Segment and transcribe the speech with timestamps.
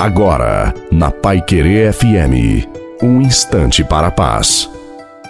[0.00, 2.66] Agora, na Pai Querer FM,
[3.02, 4.66] um instante para a paz.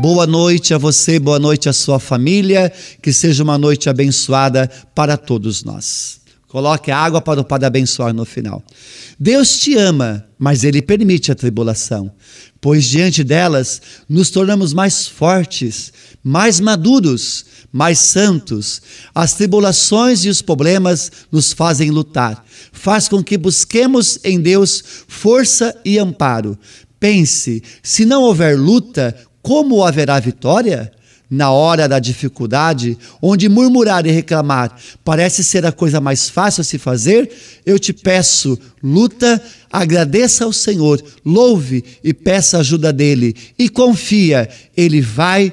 [0.00, 5.16] Boa noite a você, boa noite à sua família, que seja uma noite abençoada para
[5.16, 6.18] todos nós.
[6.56, 8.64] Coloque a água para o Padre abençoar no final.
[9.20, 12.10] Deus te ama, mas Ele permite a tribulação,
[12.62, 15.92] pois diante delas nos tornamos mais fortes,
[16.24, 18.80] mais maduros, mais santos.
[19.14, 22.42] As tribulações e os problemas nos fazem lutar,
[22.72, 26.58] faz com que busquemos em Deus força e amparo.
[26.98, 30.90] Pense, se não houver luta, como haverá vitória?
[31.28, 36.64] Na hora da dificuldade, onde murmurar e reclamar parece ser a coisa mais fácil a
[36.64, 37.30] se fazer,
[37.64, 45.00] eu te peço, luta, agradeça ao Senhor, louve e peça ajuda dele e confia, ele
[45.00, 45.52] vai